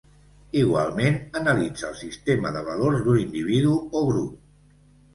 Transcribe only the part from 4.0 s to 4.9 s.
o grup.